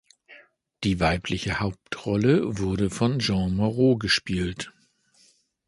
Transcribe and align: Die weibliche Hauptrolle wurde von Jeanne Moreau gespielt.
Die 0.83 0.99
weibliche 0.99 1.59
Hauptrolle 1.59 2.57
wurde 2.57 2.89
von 2.89 3.19
Jeanne 3.19 3.53
Moreau 3.53 3.97
gespielt. 3.97 4.73